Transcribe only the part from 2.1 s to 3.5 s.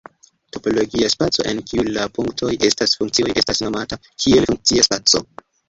"punktoj" estas funkcioj